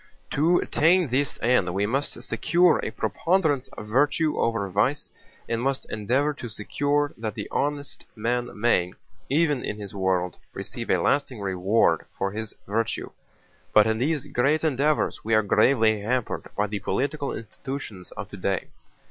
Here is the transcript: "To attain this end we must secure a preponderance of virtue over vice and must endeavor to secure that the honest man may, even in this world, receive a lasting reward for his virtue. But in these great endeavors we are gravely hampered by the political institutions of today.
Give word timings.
"To 0.31 0.57
attain 0.57 1.09
this 1.09 1.37
end 1.43 1.71
we 1.75 1.85
must 1.85 2.23
secure 2.23 2.79
a 2.81 2.89
preponderance 2.89 3.67
of 3.77 3.87
virtue 3.87 4.35
over 4.35 4.67
vice 4.67 5.11
and 5.47 5.61
must 5.61 5.85
endeavor 5.91 6.33
to 6.33 6.49
secure 6.49 7.13
that 7.19 7.35
the 7.35 7.47
honest 7.51 8.05
man 8.15 8.49
may, 8.59 8.93
even 9.29 9.63
in 9.63 9.77
this 9.77 9.93
world, 9.93 10.39
receive 10.55 10.89
a 10.89 10.97
lasting 10.97 11.39
reward 11.39 12.07
for 12.17 12.31
his 12.31 12.55
virtue. 12.65 13.11
But 13.75 13.85
in 13.85 13.99
these 13.99 14.25
great 14.25 14.63
endeavors 14.63 15.23
we 15.23 15.35
are 15.35 15.43
gravely 15.43 16.01
hampered 16.01 16.47
by 16.57 16.65
the 16.65 16.79
political 16.79 17.31
institutions 17.35 18.09
of 18.13 18.27
today. 18.27 18.69